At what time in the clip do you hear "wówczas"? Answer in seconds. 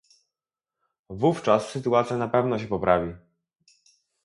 1.09-1.69